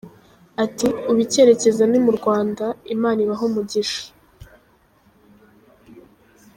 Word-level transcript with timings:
Ati 0.63 0.87
“Ubu 1.09 1.19
icyerekezo 1.25 1.83
ni 1.87 1.99
mu 2.05 2.11
Rwanda…Imana 2.17 3.19
ibahe 3.25 3.43
umugisha!”. 3.49 4.03